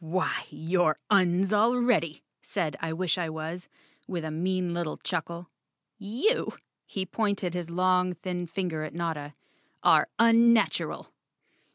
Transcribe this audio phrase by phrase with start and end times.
[0.03, 3.67] "Why, you're Uns already," said I wish I was,
[4.07, 5.51] with a mean little chuckle.
[5.99, 6.53] "You,"
[6.87, 9.35] he pointed his long thin finger at Notta,
[9.83, 11.13] "are unnatural.